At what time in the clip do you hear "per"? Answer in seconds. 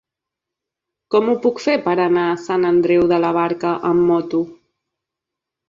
1.83-1.93